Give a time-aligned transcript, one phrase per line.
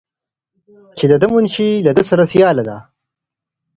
[0.97, 2.77] چې د ده منشي له ده سره سیاله ده.